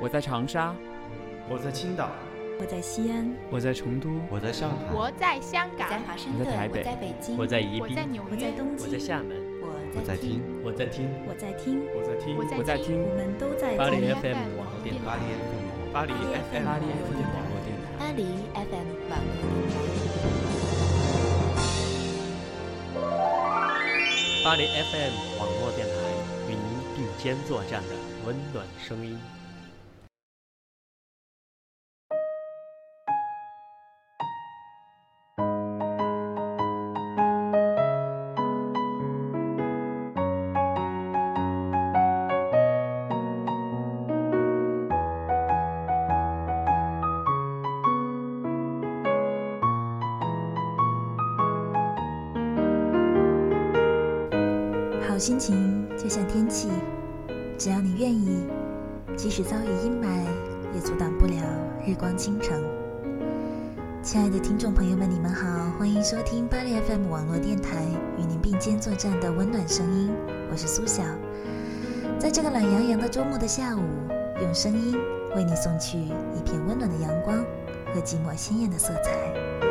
[0.00, 0.74] 我在长沙，
[1.46, 2.08] 我在青岛，
[2.58, 9.36] 我在西安，我在成都，我在上海，我在香港，在华盛我在台北我在北京，我在宜宾，我在纽我在约，东京，我在厦门，
[9.92, 14.16] 我在听，我在听，我在听，我在听，我我在听我们都在巴黎听。
[14.16, 17.92] FM 网络电台，巴黎 FM，巴黎 FM，巴黎 FM 网络电台。
[18.00, 18.24] 巴黎
[18.56, 20.24] FM 网络电台。
[24.40, 25.92] 巴黎 FM 网络电台
[26.48, 26.64] 与您
[26.96, 27.92] 并肩作战的
[28.24, 29.20] 温暖声音。
[55.20, 56.70] 心情就像天气，
[57.58, 58.42] 只要你愿意，
[59.18, 60.24] 即使遭遇阴霾，
[60.74, 61.34] 也阻挡不了
[61.86, 62.64] 日光倾城。
[64.02, 67.84] 亲爱的听众朋友们，你们好，欢迎收听巴黎 FM 网络电台，
[68.16, 70.10] 与您并肩作战的温暖声音，
[70.50, 71.02] 我是苏晓。
[72.18, 73.82] 在这个懒洋洋的周末的下午，
[74.40, 74.98] 用声音
[75.36, 77.44] 为你送去一片温暖的阳光
[77.92, 79.69] 和几抹鲜艳的色彩。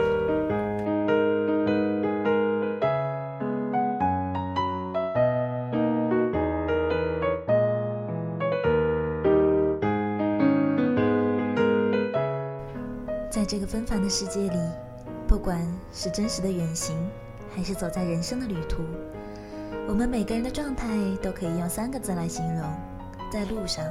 [13.79, 14.57] 纷繁的世界里，
[15.25, 16.97] 不管是真实的远行，
[17.55, 18.83] 还是走在人生的旅途，
[19.87, 20.85] 我们每个人的状态
[21.21, 22.69] 都可以用三个字来形容：
[23.31, 23.85] 在路上。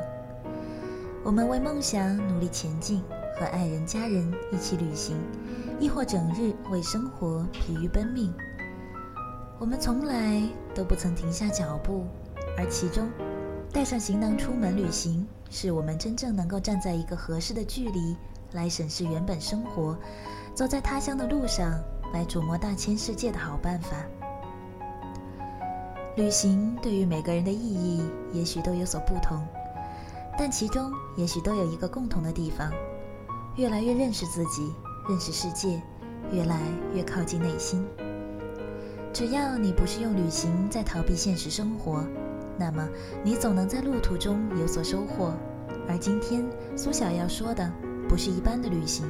[1.25, 3.03] 我们为梦想努力前进，
[3.41, 5.17] 和爱人、家人一起旅行，
[5.81, 8.31] 亦或整日为生活疲于奔命。
[9.59, 10.43] 我们从来
[10.75, 12.05] 都不曾停下脚步，
[12.59, 13.09] 而其中，
[13.73, 18.15] 带上行囊出门旅行，是我们真正能够站在一个合适的距离。
[18.53, 19.97] 来审视原本生活，
[20.55, 21.79] 走在他乡的路上，
[22.13, 23.97] 来琢磨大千世界的好办法。
[26.17, 29.47] 旅行对于每个人的意义也许都有所不同，
[30.37, 32.73] 但其中也许都有一个共同的地方：
[33.57, 34.75] 越来越认识自己，
[35.09, 35.81] 认识世界，
[36.33, 36.59] 越来
[36.95, 37.87] 越靠近内心。
[39.13, 42.05] 只要你不是用旅行在逃避现实生活，
[42.59, 42.89] 那么
[43.23, 45.35] 你总能在路途中有所收获。
[45.89, 46.45] 而今天
[46.77, 47.71] 苏小要说的。
[48.09, 49.07] 不是一般的旅行，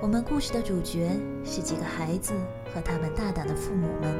[0.00, 1.10] 我们故事的主角
[1.44, 2.32] 是几个孩子
[2.74, 4.16] 和他们大胆的父母们。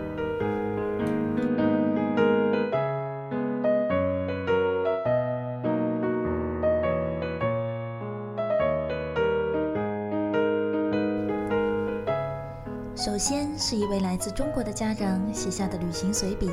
[12.95, 16.51] 首先是一位来自中国的家长写下的旅行随笔。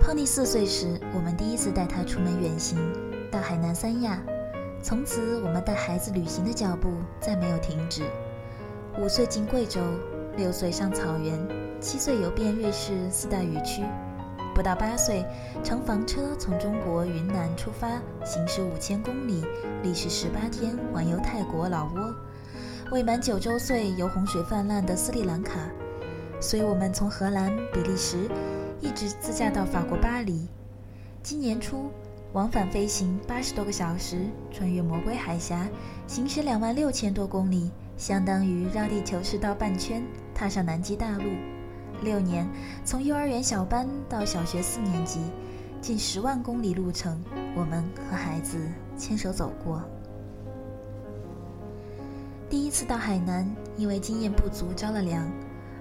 [0.00, 2.78] Pony 四岁时，我们第一次带他出门远行，
[3.30, 4.22] 到海南三亚。
[4.82, 8.02] 从此，我们带孩子旅行的脚步再没有停止。
[8.98, 9.80] 五岁进贵州，
[10.36, 11.38] 六岁上草原，
[11.80, 13.84] 七岁游遍瑞士四大语区，
[14.54, 15.24] 不到八岁
[15.62, 19.44] 乘房车从中国云南出发，行驶五千公里，
[19.82, 22.14] 历时十八天环游泰国老挝。
[22.90, 25.60] 未满九周岁游洪水泛滥的斯里兰卡，
[26.40, 28.16] 随我们从荷兰、比利时
[28.80, 30.48] 一直自驾到法国巴黎。
[31.22, 31.90] 今年初。
[32.32, 35.66] 往返飞行八十多个小时，穿越魔鬼海峡，
[36.06, 40.00] 行驶两万六千多公里，相当于绕地球赤道半圈，
[40.32, 41.24] 踏上南极大陆。
[42.02, 42.48] 六年，
[42.84, 45.20] 从幼儿园小班到小学四年级，
[45.80, 47.20] 近十万公里路程，
[47.56, 48.58] 我们和孩子
[48.96, 49.82] 牵手走过。
[52.48, 53.44] 第一次到海南，
[53.76, 55.28] 因为经验不足着了凉，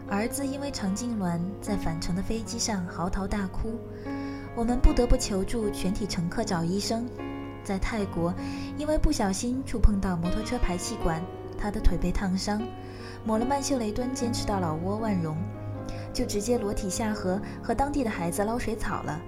[0.09, 3.79] 儿子因为肠痉挛，在返程的飞机上嚎啕大哭。
[4.55, 7.07] 我们不得不求助全体乘客找医生。
[7.63, 8.33] 在泰国，
[8.77, 11.21] 因为不小心触碰到摩托车排气管，
[11.57, 12.61] 他的腿被烫伤，
[13.23, 15.37] 抹了曼秀雷敦，坚持到老挝万荣，
[16.11, 19.21] 就直接裸体下河和当地的孩子捞水草了。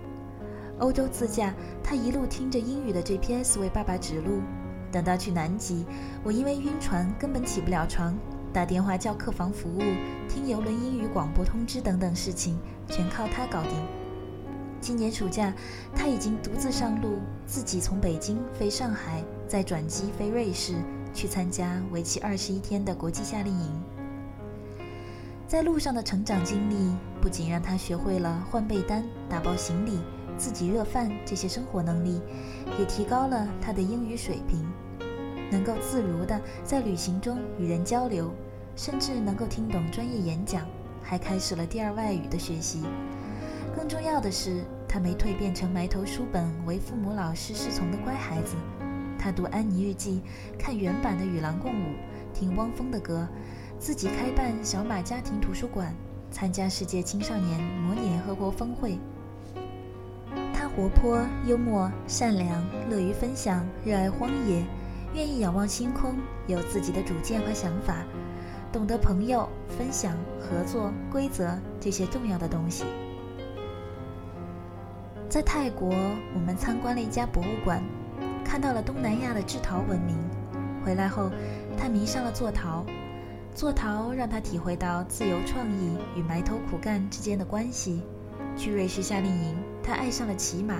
[0.79, 1.53] 欧洲自驾，
[1.83, 4.41] 他一路听着英语的 GPS 为爸爸指路。
[4.91, 5.85] 等到去南极，
[6.23, 8.17] 我因为晕船根本起不了床，
[8.51, 9.79] 打电话叫客房服务，
[10.27, 12.57] 听邮轮英语广播通知等等事情，
[12.87, 14.00] 全靠他搞定。
[14.81, 15.53] 今年暑假，
[15.95, 20.73] 他已经独自上路，自己从北京飞上海，再转机飞瑞士，
[21.13, 23.81] 去参加为期二十一天的国际夏令营。
[25.47, 29.99] 在路上的成长经历，不仅让他学会了换被单、打包行李、
[30.35, 32.19] 自己热饭这些生活能力，
[32.79, 34.67] 也提高了他的英语水平，
[35.51, 38.31] 能够自如地在旅行中与人交流，
[38.75, 40.65] 甚至能够听懂专业演讲，
[41.03, 42.81] 还开始了第二外语的学习。
[43.75, 48.55] 更重要的是，他没蜕变成埋头书本、为父母老师侍从的乖孩子，
[49.17, 50.21] 他读安妮日记，
[50.59, 51.87] 看原版的《与狼共舞》，
[52.33, 53.27] 听汪峰的歌，
[53.79, 55.95] 自己开办小马家庭图书馆，
[56.31, 58.99] 参加世界青少年模拟联合国峰会。
[60.53, 64.63] 他活泼、幽默、善良，乐于分享，热爱荒野，
[65.15, 66.15] 愿意仰望星空，
[66.47, 68.03] 有自己的主见和想法，
[68.71, 72.83] 懂得朋友、分享、合作、规则这些重要的东西。
[75.31, 75.87] 在泰国，
[76.33, 77.81] 我们参观了一家博物馆，
[78.43, 80.17] 看到了东南亚的制陶文明。
[80.83, 81.31] 回来后，
[81.77, 82.85] 他迷上了做陶，
[83.55, 88.01] 做陶让他体会到自由创意与埋头苦干之间的关系。
[88.57, 90.75] 去瑞士夏令营，他爱上了骑马，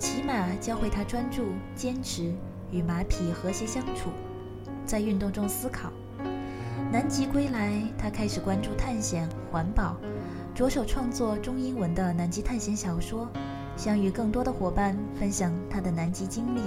[0.00, 2.34] 骑马教会他专注、坚持
[2.72, 4.10] 与马匹和谐相处，
[4.84, 5.92] 在运动中思考。
[6.90, 9.96] 南极归来，他开始关注探险、环保，
[10.56, 13.28] 着手创作中英文的南极探险小说。
[13.76, 16.60] 想与更多的伙伴分享他的南极经历。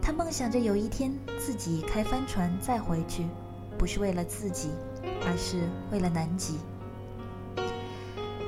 [0.00, 3.26] 他梦想着有一天自己开帆船再回去，
[3.76, 4.70] 不是为了自己，
[5.26, 6.58] 而是为了南极。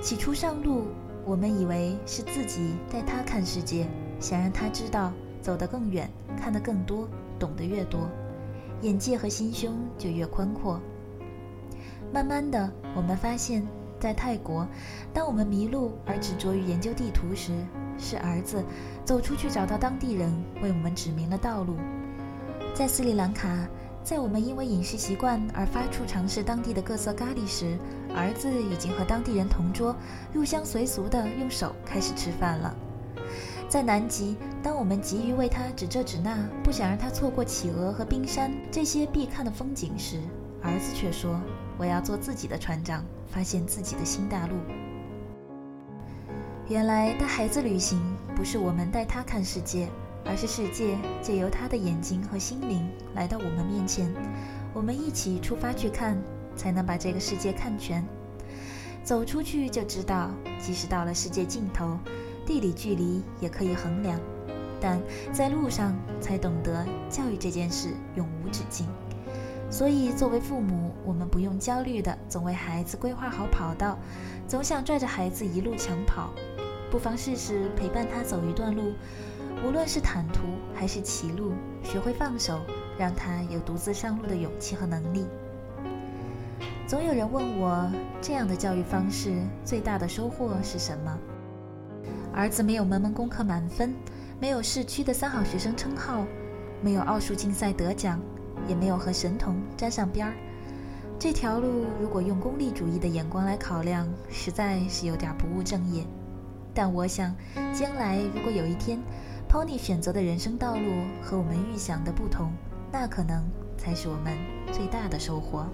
[0.00, 0.87] 起初上路，
[1.25, 3.88] 我们以为是自己带他看世界，
[4.20, 5.12] 想让他知道
[5.43, 6.08] 走得更远，
[6.40, 7.08] 看得更多，
[7.40, 8.08] 懂得越多，
[8.82, 10.81] 眼界和心胸就越宽阔。
[12.12, 13.66] 慢慢的，我们发现。
[13.98, 14.66] 在泰国，
[15.12, 17.52] 当我们迷路而执着于研究地图时，
[17.98, 18.64] 是儿子
[19.04, 21.76] 走出去找到当地人，为我们指明了道路。
[22.74, 23.48] 在斯里兰卡，
[24.04, 27.76] 在我们因为饮食习惯而发出尝试当地的各色咖喱时，
[28.14, 29.94] 儿子已经和当地人同桌，
[30.32, 32.74] 入乡随俗地用手开始吃饭了。
[33.68, 40.20] 在南极，当我们急于为他指这指那，不想让他错过企鹅和冰山这些必看的风景时，
[40.62, 41.38] 儿子却说
[41.78, 44.54] ：“我要做自己的船长。”发现自己的新大陆。
[46.66, 48.00] 原来带孩子旅行
[48.34, 49.86] 不是我们带他看世界，
[50.25, 54.10] 而是世界借由他的眼睛和心灵来到我们面前，
[54.72, 56.16] 我们一起出发去看，
[56.56, 58.02] 才能把这个世界看全。
[59.04, 61.98] 走出去就知道，即使到了世界尽头，
[62.46, 64.19] 地理距离也可以衡量，
[64.80, 64.98] 但
[65.34, 68.86] 在路上才懂得教育这件事永无止境。
[69.70, 73.98] 所以，作为父母，我们不用焦虑的总为孩子规划好跑道，
[74.46, 76.30] 总想拽着孩子一路抢跑。
[76.90, 78.94] 不妨试试陪伴他走一段路，
[79.62, 80.40] 无论是坦途
[80.74, 81.52] 还是歧路，
[81.84, 82.60] 学会放手，
[82.98, 85.26] 让他有独自上路的勇气和能力。
[86.86, 87.92] 总有人问我，
[88.22, 89.34] 这样的教育方式
[89.66, 91.18] 最大的收获是什么？
[92.32, 93.94] 儿子没有门门功课满分，
[94.40, 96.24] 没有市区的三好学生称号，
[96.80, 98.18] 没有奥数竞赛得奖。
[98.68, 100.34] 也没有和神童沾上边儿。
[101.18, 106.04] 这条路如果用功利主义的眼光来考量，实在是有点不务正业。
[106.72, 107.34] 但我想，
[107.72, 109.00] 将来如果有一天
[109.50, 112.52] ，Pony 选择的人生道路和我们预想的不同，
[112.92, 113.42] 那可能
[113.76, 114.36] 才是我们
[114.70, 115.66] 最大的收获。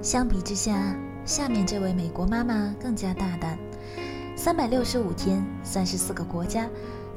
[0.00, 0.94] 相比之下。
[1.24, 3.58] 下面这位美国妈妈更加大胆，
[4.36, 6.68] 三百六十五天，三十四个国家，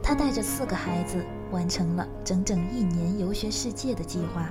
[0.02, 4.50] 她带着四个孩子完成了整整一年游学世界的计划。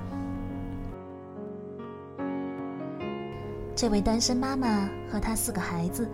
[3.75, 6.07] 这位单身妈妈和她四个孩子，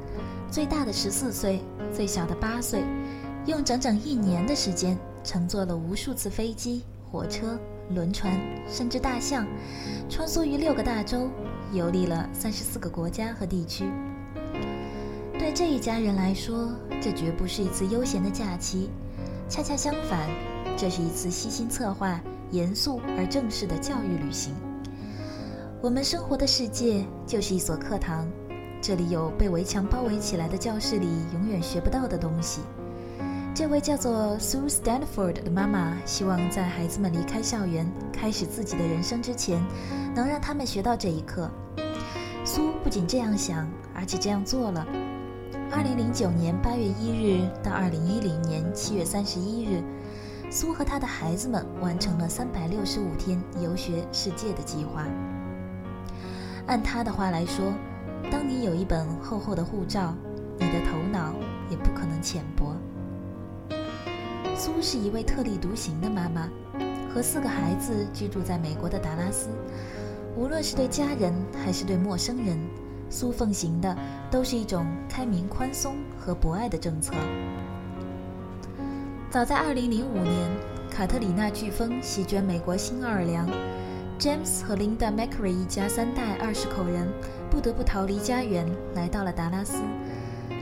[0.50, 1.62] 最大的十四岁，
[1.94, 2.82] 最小的八岁，
[3.46, 7.60] 用整整一年的时间，乘坐了无数次飞机、火车、
[7.90, 9.46] 轮船，甚至大象，
[10.10, 11.30] 穿梭于六个大洲。
[11.72, 13.86] 游历了三十四个国家和地区。
[15.40, 16.70] 对这一家人来说，
[17.02, 18.92] 这绝不是一次悠闲的假期，
[19.50, 20.30] 恰恰相反，
[20.78, 22.22] 这是一次悉心策划、
[22.52, 24.54] 严肃而正式的教育旅行。
[25.82, 28.28] 我们生活的世界就是一所课堂，
[28.80, 32.62] 这里有被围墙包围起来的教室里永远学不到的东西。
[33.56, 39.64] 这位叫做 Sue Stanford 的妈妈希望在孩子们离开校园、开始自己的人生之前，
[40.16, 41.48] 能让他们学到这一课。
[42.44, 44.84] 苏不仅这样想，而且这样做了。
[45.72, 49.84] 二零零九年八月一日到二零一零年七月三十一日，
[50.50, 55.06] 苏和他的孩子们完成了三百六十五天游学世界的计划。
[56.66, 57.72] 按他的话来说，
[58.32, 60.12] 当你有一本厚厚的护照，
[60.58, 61.36] 你的头脑
[61.70, 62.76] 也不可能浅薄。
[64.64, 66.50] 苏是一位特立独行的妈妈，
[67.14, 69.50] 和四个孩子居住在美国的达拉斯。
[70.38, 72.58] 无论是对家人还是对陌生人，
[73.10, 73.94] 苏奉行的
[74.32, 77.14] 都是一种开明、宽松和博爱的政策。
[79.30, 80.50] 早在2005年，
[80.90, 83.46] 卡特里娜飓风席卷美国新奥尔良
[84.18, 87.06] ，James 和 Linda Macri 一家三代二十口人
[87.52, 88.66] 不得不逃离家园，
[88.96, 89.82] 来到了达拉斯。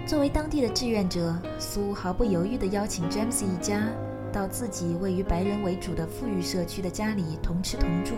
[0.06, 3.88] 作为当地的志愿者，苏毫不犹豫地邀请 James 一家
[4.32, 8.16] 到自己位于白人为主的富裕社区的家里同吃同住。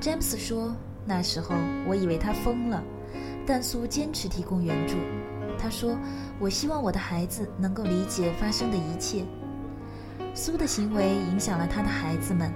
[0.00, 0.74] James 说
[1.04, 1.54] ：“那时候
[1.86, 2.82] 我以为他疯了，
[3.46, 4.94] 但苏坚持提供援助。
[5.58, 5.98] 他说
[6.40, 9.24] ：‘我希望我的孩子能够理解发生的一切。’
[10.32, 12.50] 苏的行为影响了他的孩子们，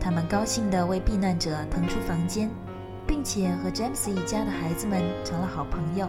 [0.00, 2.48] 他们高兴地为避难者腾出房间，
[3.06, 6.08] 并且和 James 一家的孩子们成了好朋友。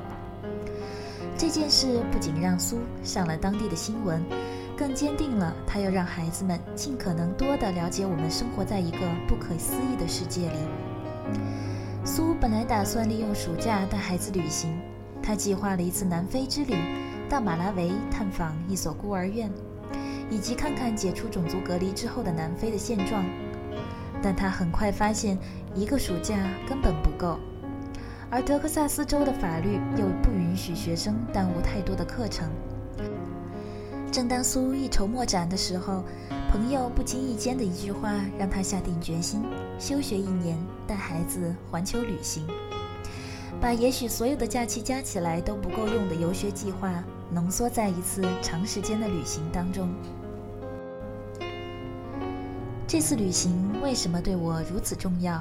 [1.38, 4.24] 这件事不仅让苏上了当地的新闻。”
[4.76, 8.98] 更坚定了他要让孩子们尽可能多地了解我们生活在一个
[9.28, 10.56] 不可思议的世界里。
[12.04, 14.76] 苏本来打算利用暑假带孩子旅行，
[15.22, 16.76] 他计划了一次南非之旅，
[17.30, 19.48] 到马拉维探访一所孤儿院，
[20.28, 23.24] 以及看看解除种族隔离之后的南非的现状。
[24.24, 25.38] 但他很快发现，
[25.76, 26.36] 一个暑假
[26.68, 27.38] 根本不够，
[28.34, 32.50] 而德克萨斯州的法律又不允许学生耽误太多的课程。
[34.12, 36.04] 正当苏一筹莫展的时候，
[36.50, 39.44] 朋友不经意间的一句话让他下定决心
[39.78, 42.44] 休学一年，带孩子环球旅行，
[43.62, 49.88] 把也许所有的假期加起来都不够用的游学计划浓缩在一次长时间的旅行当中。
[52.88, 55.40] 这次旅行为什么对我如此重要？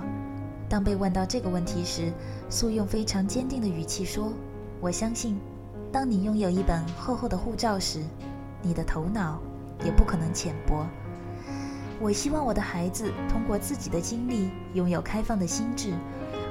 [0.72, 2.10] 当被问到这个问题时，
[2.48, 4.32] 苏用非常坚定的语气说
[4.80, 5.38] ：“我相信，
[5.92, 8.02] 当你拥有一本厚厚的护照时。”
[8.64, 9.38] 你的头脑
[9.84, 10.86] 也不可能浅薄。
[12.00, 15.92] 我希望我的孩子通过自己的经历拥有开放的心智，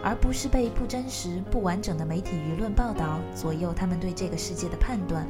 [0.04, 5.26] 而不是被不真实、不完整的媒体舆论报道左右他们对这个世界的判断。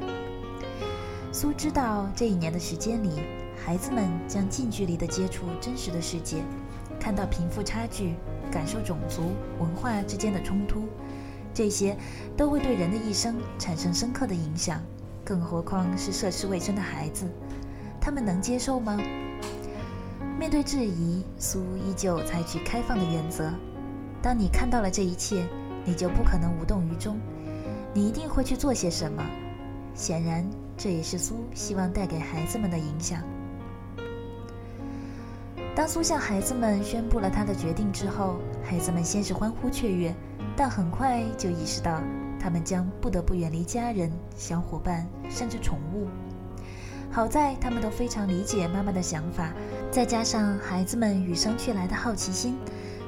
[1.31, 3.21] 苏知道，这一年的时间里，
[3.65, 6.43] 孩子们将近距离地接触真实的世界，
[6.99, 8.15] 看到贫富差距，
[8.51, 10.83] 感受种族文化之间的冲突，
[11.53, 11.97] 这些
[12.35, 14.81] 都会对人的一生产生深刻的影响。
[15.23, 17.25] 更何况是涉世未深的孩子，
[18.01, 18.99] 他们能接受吗？
[20.37, 23.51] 面对质疑，苏依旧采取开放的原则。
[24.21, 25.47] 当你看到了这一切，
[25.85, 27.19] 你就不可能无动于衷，
[27.93, 29.23] 你一定会去做些什么。
[29.93, 30.43] 显然，
[30.75, 33.21] 这也是苏希望带给孩子们的影响。
[35.73, 40.13] 当苏向孩子们宣布了他的决定之后，孩子们先是欢呼雀跃，
[40.55, 42.01] 但很快就意识到。
[42.39, 46.07] 他们将不得不远离家人、小伙伴，甚至宠物。
[47.11, 49.53] 好在他们都非常理解妈妈的想法，
[49.91, 52.57] 再加上孩子们与生俱来的好奇心，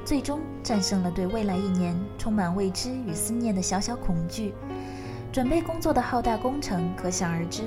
[0.04, 4.54] 最终战胜了对未来一年充满未知与思念的小小恐惧。
[5.32, 7.64] 准备工作的浩大工程可想而知：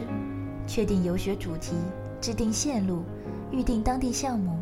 [0.66, 1.76] 确定游学主题、
[2.22, 3.04] 制定线路、
[3.52, 4.58] 预定当地项目、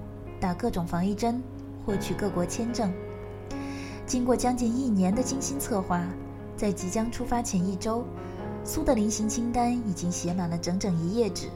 [0.45, 1.41] 打各种防疫针、
[1.83, 2.93] 获取各国签证。
[4.05, 6.03] 经过将近一年的精心策划。
[6.55, 8.05] 在即将出发前一周，
[8.63, 11.49] 苏的临行清单已经写满了整整一页纸。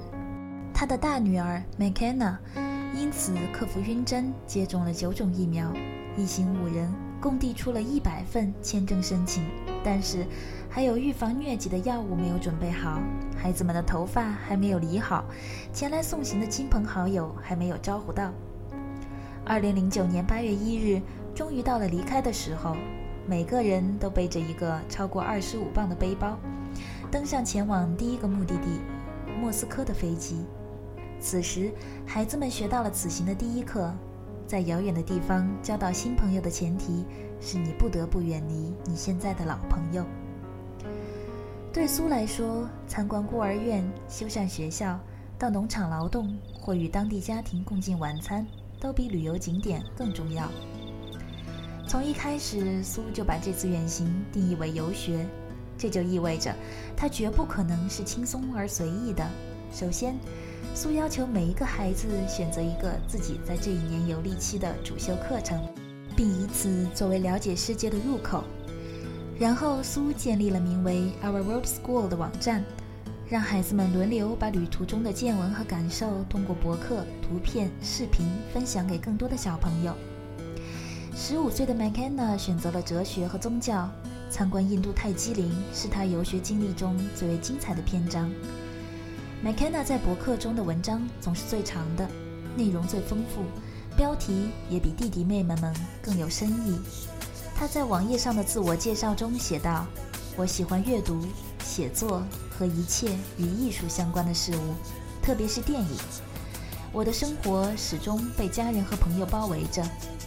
[0.74, 2.36] 他的大女儿 McKenna
[2.96, 5.72] 因此克服晕针，接种了九种疫苗。
[6.18, 6.92] 一行五人
[7.22, 9.44] 共递出了一百份签证申请，
[9.84, 10.26] 但是
[10.68, 13.00] 还有预防疟疾的药物没有准备好，
[13.38, 15.24] 孩子们的头发还没有理好，
[15.72, 18.34] 前来送行的亲朋好友还没有招呼到。
[19.46, 21.02] 二零零九年八月一日，
[21.34, 22.76] 终于到了离开的时候。
[23.28, 26.36] 每个人都背着一个超过二十五磅的背包，
[27.12, 28.80] 登上前往第一个目的地——
[29.40, 30.44] 莫斯科的飞机。
[31.20, 31.72] 此时，
[32.08, 33.94] 孩子们学到了此行的第一课：
[34.48, 37.06] 在遥远的地方交到新朋友的前提
[37.40, 40.04] 是你不得不远离你现在的老朋友。
[41.72, 45.00] 对苏来说，参观孤儿院、修缮学校、
[45.38, 48.44] 到农场劳动或与当地家庭共进晚餐，
[48.80, 50.50] 都比旅游景点更重要。
[51.88, 55.26] 从一开始，苏就把这次远行定义为游学，
[55.78, 56.54] 这就意味着
[56.96, 59.28] 他绝不可能是轻松而随意的。
[59.72, 60.16] 首先，
[60.74, 65.60] 苏要求每一个孩子选择一个自己在这一年游历期的主修课程，
[66.16, 68.44] 并以此作为了解世界的入口。
[69.40, 72.64] 然后，苏建立了名为 Our World School 的网站，
[73.30, 79.94] 让孩子们轮流把旅途中的见闻和感受通过博客、图片、视频分享给更多的小朋友。
[81.16, 83.88] 十五岁的 McKenna 选择了哲学和宗教。
[84.32, 88.32] 参观印度泰姬陵是他游学经历中最为精彩的篇章。
[89.44, 92.08] McKenna 在博客中的文章总是最长的，
[92.56, 93.42] 内容最丰富，
[93.96, 96.80] 标题也比弟弟妹妹们更有深意。
[97.56, 99.86] 他在网页上的自我介绍中写道
[100.38, 101.26] ：“我喜欢阅读、
[101.64, 102.22] 写作
[102.60, 104.76] 和一切与艺术相关的事物，
[105.24, 105.98] 特别是电影。
[106.92, 109.82] 我的生活始终被家人和朋友包围着，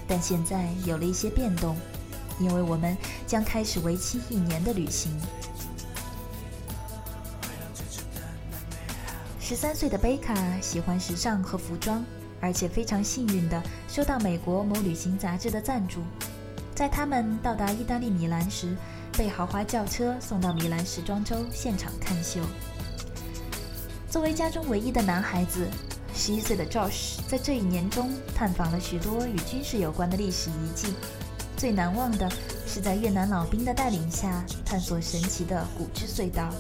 [0.09, 1.77] 但现在有了一些变动，
[2.41, 2.97] 因为我们
[3.27, 5.15] 将开始为期一年的旅行。
[9.39, 12.03] 十三岁的贝卡喜欢时尚和服装，
[12.41, 16.01] 而且非常幸运地收到美国某旅行杂志的赞助。
[16.75, 18.75] 在他们到达意大利米兰时，
[19.17, 22.41] 被豪华轿车送到米兰时装周现场看秀。
[24.11, 25.67] 作为家中唯一的男孩子。
[26.15, 30.93] 十一岁的 Josh 在这一年中探访了许多与军事有关的历史遗迹，
[31.57, 32.31] 最难忘的
[32.67, 36.51] 是在越南老兵的带领下探索神奇的古之隧道。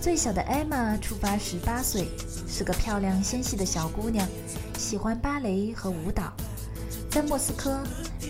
[0.00, 2.08] 最小的 Emma 出发时八岁，
[2.48, 4.26] 是个漂亮纤细的小姑娘，
[4.78, 6.32] 喜欢芭蕾和舞蹈。
[7.10, 7.78] 在莫斯科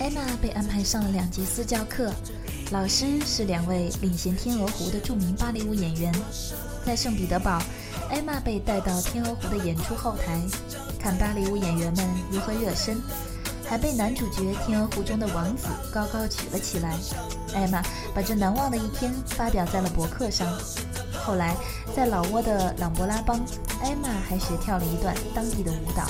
[0.00, 2.12] ，Emma 被安排上了两节私教课，
[2.72, 6.12] 老师是两位领衔《天鹅湖》的著名芭蕾舞演员。
[6.84, 7.62] 在圣彼得堡。
[8.08, 10.40] 艾玛被带到天鹅湖的演出后台，
[10.98, 13.02] 看芭蕾舞演员们如何热身，
[13.68, 16.96] 还被男主角天鹅湖中的王子高高举了起来。
[17.54, 17.82] 艾玛
[18.14, 20.46] 把这难忘的一天发表在了博客上。
[21.24, 21.56] 后来，
[21.96, 23.40] 在老挝的朗勃拉邦，
[23.82, 26.06] 艾玛还学跳了一段当地的舞蹈。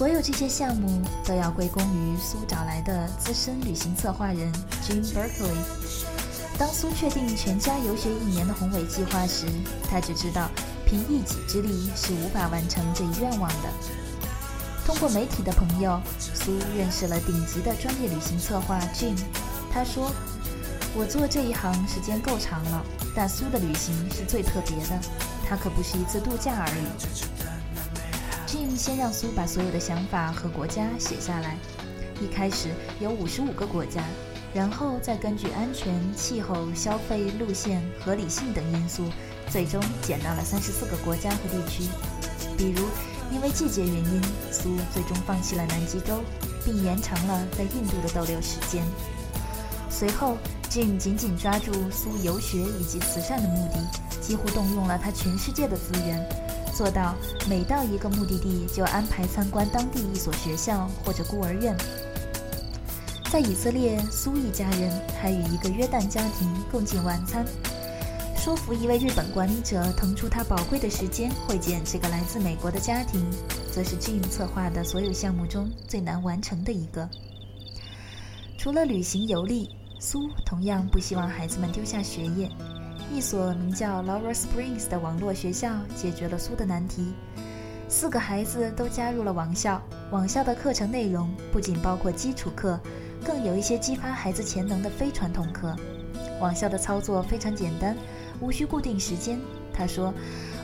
[0.00, 4.50] 所有这些项目都要归功于苏找来的资深旅行策划人
[4.82, 5.52] Jim Berkeley。
[6.58, 9.44] 当苏确定全家游学一年的宏伟计划时，
[9.90, 10.48] 他就知道
[10.86, 13.68] 凭一己之力是无法完成这一愿望的。
[14.86, 19.18] 通过媒体的朋友，苏认识了顶级的专业旅行策划 Jim。
[19.70, 20.10] 他说
[20.96, 22.82] ：“我做这一行时间够长了，
[23.14, 24.98] 但苏的旅行是最特别的。
[25.46, 27.39] 它可不是一次度假而已。
[28.50, 31.56] ”Jim 先让苏把所有的想法和国家写下来，
[32.20, 34.02] 一开始有五十五个国家。
[34.52, 39.04] 然后再根据安全、气候、消费、路线、合理性等因素，
[39.48, 41.84] 最终减到了三十四个国家和地区。
[42.58, 42.88] 比如，
[43.30, 44.20] 因为季节原因，
[44.50, 46.20] 苏最终放弃了南极洲，
[46.64, 48.82] 并延长了在印度的逗留时间。
[49.88, 50.36] 随后
[50.68, 53.78] ，Jim 紧紧抓住苏游学以及慈善的目的，
[54.20, 56.28] 几乎动用了他全世界的资源，
[56.80, 57.14] 做到
[57.46, 61.76] 每到一个目的地就安排参观当地一所学校或者孤儿院。
[63.30, 64.90] 在以色列，苏一家人
[65.20, 67.44] 还与一个约旦家庭共进晚餐。
[68.34, 73.22] 说服一位日本管理者腾出他宝贵的时间会见这个来自美国的家庭，
[73.70, 77.06] 则是 Jim 策划的所有项目中最难完成的一个。
[78.56, 79.68] 除了旅行游历，
[80.00, 82.48] 苏同样不希望孩子们丢下学业。
[83.12, 87.12] 一所名叫 Laura Springs 的网络学校解决了苏的难题。
[87.88, 92.78] 四个孩子都加入了网校，网校的课程内容不仅包括基础课。
[93.22, 95.76] 更有一些激发孩子潜能的非传统课。
[96.40, 97.94] 网校的操作非常简单，
[98.40, 99.38] 无需固定时间。
[99.74, 100.14] 他说：“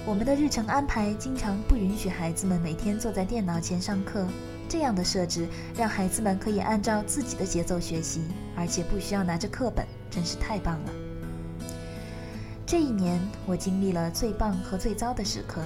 [0.07, 4.27] 我们的日程安排经常不允许孩子们每天坐在电脑前上课。
[4.69, 8.23] 这样的设置让孩子们可以按照自己的节奏学习，
[8.57, 10.93] 而且不需要拿着课本，真是太棒了。”
[12.67, 15.63] 这一年，我经历了最棒和最糟的时刻。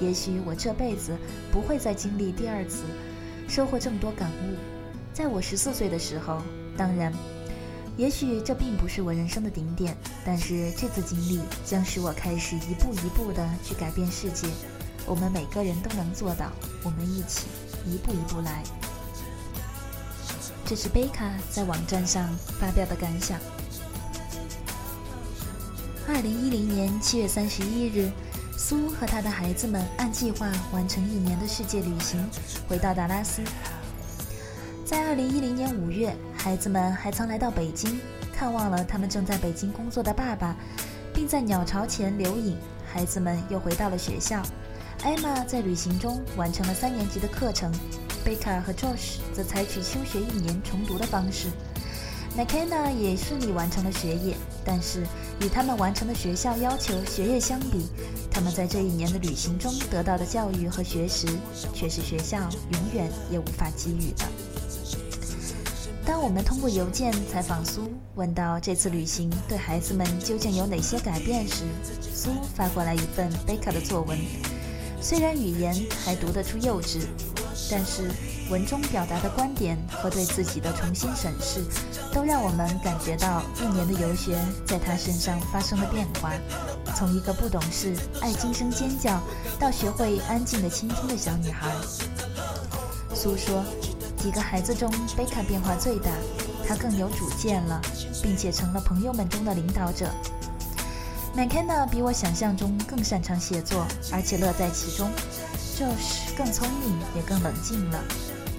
[0.00, 1.14] 也许我这辈子
[1.52, 2.84] 不会再经历第二次，
[3.46, 4.56] 收获这么多感悟。
[5.12, 6.40] 在我十四岁的时候，
[6.74, 7.12] 当然，
[7.98, 14.48] 也许这并不是我人生的顶点，但是这次经历将使我开始一步一步地去改变世界。
[15.04, 16.50] 我们每个人都能做到，
[16.82, 17.46] 我们一起
[17.84, 18.62] 一步一步来。
[20.64, 22.26] 这是贝卡在网站上
[22.58, 23.38] 发表的感想。
[26.08, 28.10] 二零一零年七月三十一日，
[28.56, 32.26] 苏和他的孩子们按计划完成一年的世界旅行，
[32.66, 33.42] 回到达拉斯。
[34.86, 38.00] 在二零一零年五月，孩子们还曾来到北京，
[38.32, 40.56] 看望了他们正在北京工作的爸爸，
[41.12, 42.56] 并在鸟巢前留影。
[42.90, 44.42] 孩子们又回到了学校。
[45.02, 47.70] 艾玛在旅行中完成了三年级的课程，
[48.24, 51.48] 贝卡和 Josh 则采取休学一年重读的方式。
[52.36, 55.02] M c k e n n a 也顺利完成了学业，但是
[55.40, 57.88] 与他们完成的学校要求学业相比，
[58.30, 61.26] 他们在这一年的旅行中得到的教育和学识，
[61.74, 64.24] 却是学校永远也无法给予的。
[66.04, 71.64] 当我们通过邮件采访苏，问到这次旅行对孩子们究竟有哪些改变时，
[72.14, 74.16] 苏发过来一份贝卡的作文。
[75.00, 77.00] 虽然语言还读得出幼稚，
[77.70, 78.10] 但是
[78.50, 81.64] 文中表达的观点和对自己的重新审视，
[82.12, 86.32] 都让我们感觉到一年的游学在他身上发生了变化。
[86.96, 89.20] 从一个不懂事、爱惊声尖叫，
[89.58, 91.70] 到学会安静的倾听的小女孩。
[93.14, 93.62] 苏说。
[94.18, 96.10] 几个孩子中，贝卡变化最大，
[96.66, 97.80] 他更有主见了，
[98.20, 100.10] 并且成了朋友们中的领导者。
[101.36, 105.08] McKenna 比我想象中更擅长写作，而且乐在其中。
[105.78, 108.02] 就是更聪明，也更冷静了。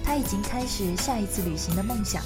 [0.02, 2.22] 他已经开始下一次旅行的梦想。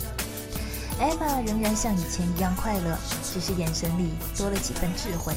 [1.01, 5.35] Emma 仍然像以前一样快乐，只是眼神里多了几分智慧。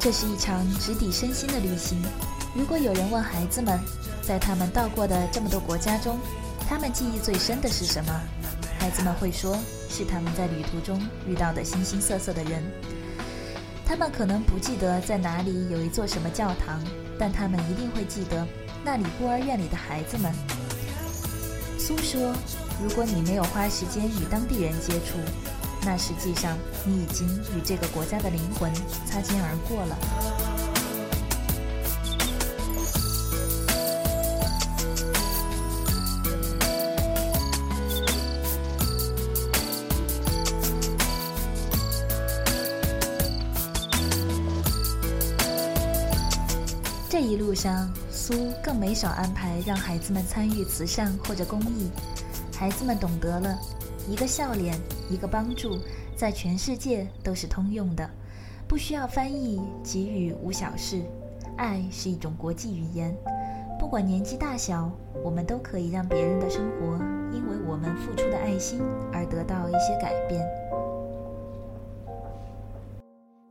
[0.00, 2.02] 这是一场直抵身心的旅行。
[2.52, 3.78] 如果有人问孩子们，
[4.22, 6.18] 在他们到过的这么多国家中，
[6.68, 8.12] 他们记忆最深的是什么？
[8.80, 9.56] 孩子们会说
[9.88, 12.60] 是他们在旅途中遇到的形形色色的人。
[13.84, 16.82] 他们可能不记得在哪里有一座什么教堂，
[17.18, 18.46] 但他们一定会记得
[18.84, 20.32] 那里孤儿院里的孩子们。
[21.78, 22.34] 苏说
[22.82, 25.18] ：“如果你没有花时间与当地人接触，
[25.82, 28.72] 那实际上你已经与这个国家的灵魂
[29.06, 29.96] 擦肩而过了。”
[47.18, 51.90] 这一路上，苏更没少安排让孩子们参与慈善或者公益。
[52.52, 53.58] 孩子们懂得了，
[54.06, 55.78] 一个笑脸，一个帮助，
[56.14, 58.06] 在全世界都是通用的，
[58.68, 61.00] 不需要翻译，给予无小事。
[61.56, 63.16] 爱是一种国际语言，
[63.80, 64.92] 不管年纪大小，
[65.24, 66.98] 我们都可以让别人的生活
[67.32, 70.46] 因为我们付出的爱心而得到一些改变。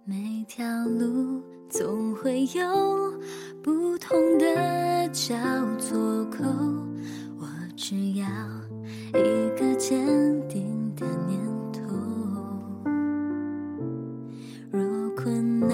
[0.04, 3.14] 每条路总会有。
[3.62, 5.36] 不同的交
[5.80, 6.44] 错口，
[7.40, 8.28] 我只要
[9.14, 9.98] 一个坚
[10.48, 11.40] 定的念
[11.74, 11.82] 头。
[14.70, 15.70] 若困难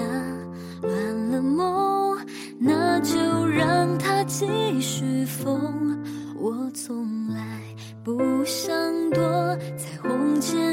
[0.80, 2.18] 乱了梦，
[2.58, 6.02] 那就让它继续疯。
[6.38, 7.60] 我从来
[8.02, 8.72] 不想
[9.10, 9.22] 躲
[9.76, 10.71] 彩虹前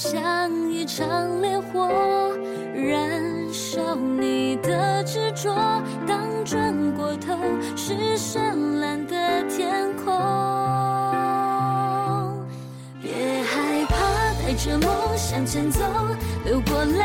[0.00, 1.88] 像一场烈火。
[2.72, 5.52] 燃烧你的执着，
[6.06, 7.36] 当转过头
[7.74, 8.38] 是绚
[8.78, 10.14] 烂的天空。
[13.02, 13.10] 别
[13.42, 13.96] 害怕，
[14.40, 15.80] 带着梦向前走，
[16.44, 17.02] 流过泪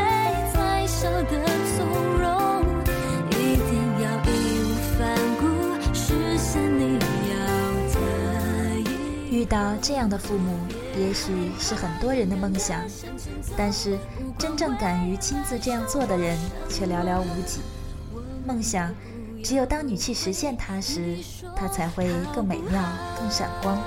[0.52, 1.44] 才晓得
[1.76, 1.84] 从
[2.20, 2.62] 容。
[3.30, 4.30] 一定要义
[4.62, 5.02] 无反
[5.40, 5.42] 顾
[5.92, 7.34] 实现你要
[7.90, 7.96] 的。
[9.28, 10.56] 遇到这样的父母，
[10.98, 12.80] 也许是很多人的梦想，
[13.56, 13.98] 但是。
[14.36, 16.36] 真正敢于亲自这样做的人
[16.68, 17.60] 却寥寥无几。
[18.44, 18.92] 梦想，
[19.44, 21.16] 只有当你去实现它时，
[21.54, 22.82] 它才会更美妙、
[23.16, 23.78] 更闪光。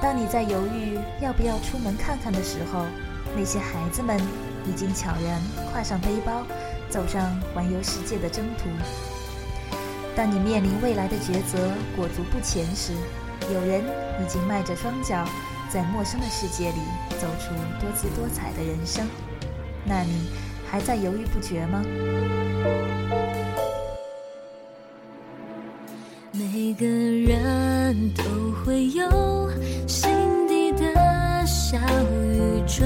[0.00, 2.86] 当你在犹豫要不要出门看看的时候，
[3.36, 4.18] 那些孩子们
[4.66, 5.40] 已经悄然
[5.74, 6.42] 挎上背包，
[6.88, 8.64] 走上环游世界的征途。
[10.16, 11.58] 当你面临未来的抉择，
[11.94, 12.94] 裹足不前时，
[13.52, 13.84] 有人
[14.24, 15.28] 已经迈着双脚，
[15.70, 16.78] 在陌生的世界里
[17.20, 19.06] 走出多姿多彩的人生。
[19.84, 20.28] 那你
[20.70, 21.82] 还在犹豫不决吗？
[26.32, 28.22] 每个人都
[28.62, 29.50] 会有
[29.88, 30.10] 心
[30.46, 31.78] 底的小
[32.10, 32.84] 宇宙。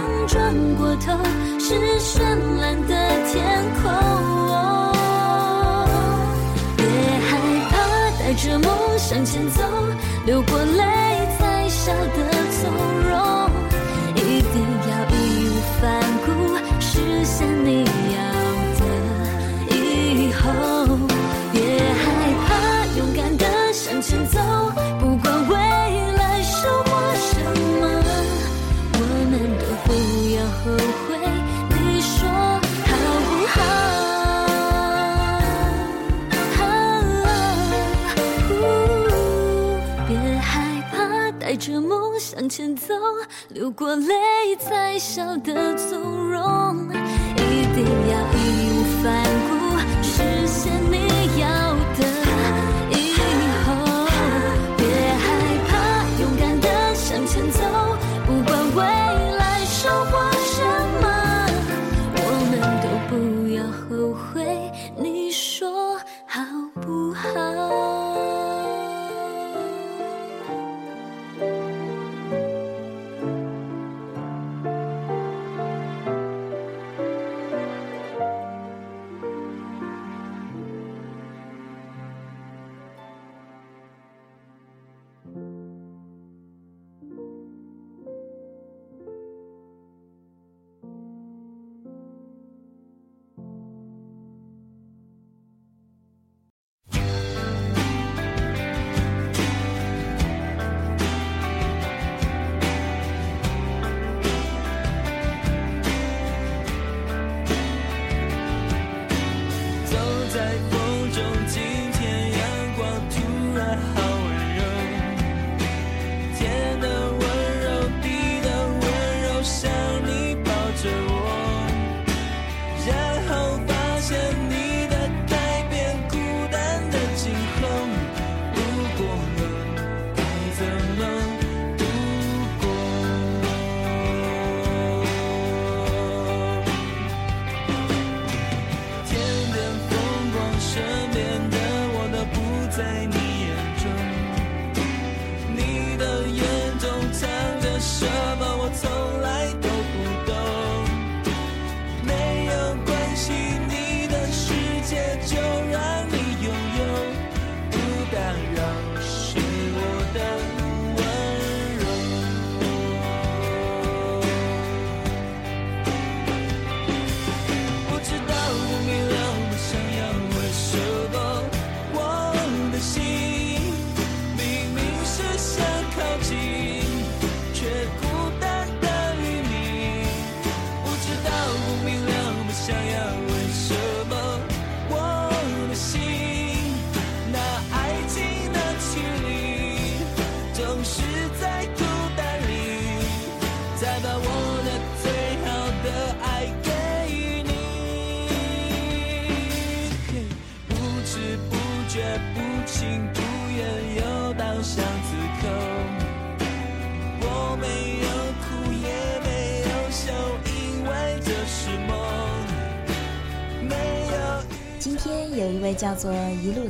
[0.00, 1.12] 刚转过头，
[1.58, 2.20] 是绚
[2.58, 2.94] 烂的
[3.30, 3.92] 天空。
[6.76, 6.86] 别
[7.28, 7.28] 害
[7.70, 7.74] 怕，
[8.18, 9.62] 带着梦向前走，
[10.24, 11.09] 流过泪。
[42.50, 42.92] 前走，
[43.50, 46.88] 流过泪才笑得从容。
[47.36, 48.69] 一定要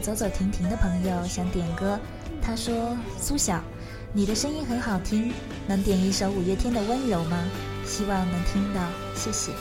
[0.00, 1.98] 走走停停的朋友想点歌，
[2.40, 3.60] 他说：“苏晓，
[4.12, 5.32] 你的声音很好听，
[5.68, 7.38] 能点一首五月天的《温柔》吗？
[7.84, 8.80] 希望能听到，
[9.14, 9.52] 谢谢。”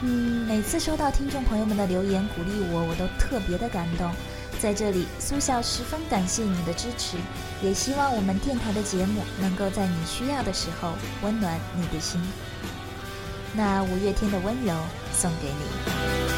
[0.00, 4.10] 嗯，每次收到听众朋友们的留言鼓励我，我都特别的感动。
[4.60, 7.16] 在这里，苏晓十分感谢你的支持，
[7.62, 12.20] 也希望我们电台的节目能够在你需要的时候温暖你的心。
[13.54, 14.72] 那五月天的《温柔》
[15.12, 16.37] 送给你。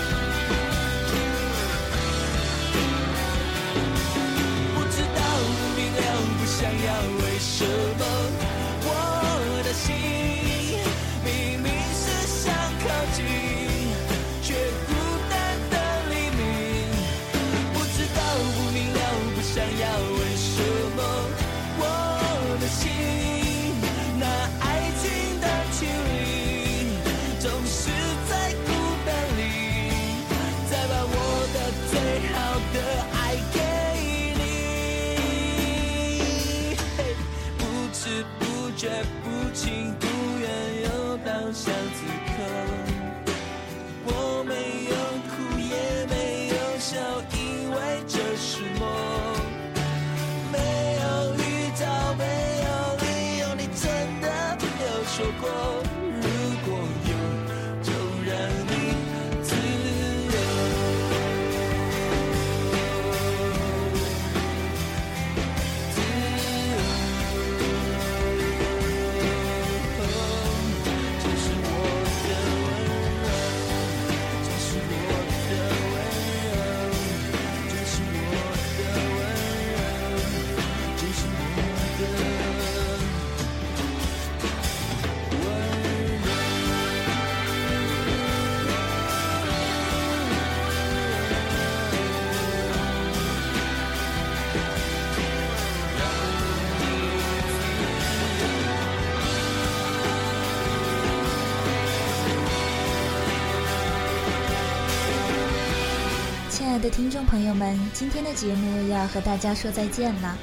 [106.81, 110.37] 的听众朋友们，今天的节目要和大家说再见了。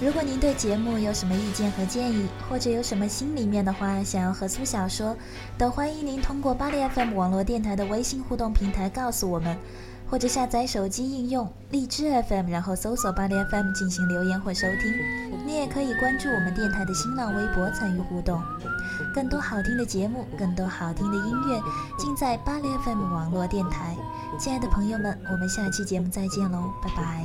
[0.00, 5.16] 如果您对节目有什么意见和建议，或者有什么心里面的话想要和苏小说，
[5.56, 9.56] 都欢迎您通过巴黎 FM 网络电台的微信互动平台告诉我们，
[10.10, 14.92] 或者下载手机应用荔枝 FM，然后搜索巴黎 FM 进行留言或收听。
[15.46, 18.42] 你也可以关注我们电台的新浪微博参与互动。
[19.14, 21.62] 更多好听的节目，更多好听的音乐，
[21.96, 23.96] 尽在巴黎 FM 网络电台。
[24.38, 27.24] 亲爱的朋友们，我们下期节目再见喽，拜拜。